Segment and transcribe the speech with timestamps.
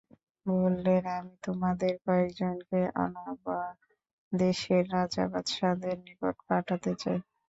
[0.45, 3.45] বললেন, আমি তোমাদের কয়েকজনকে অনারব
[4.31, 7.19] দেশের রাজা বাদশাহদের নিকট পাঠাতে চাই।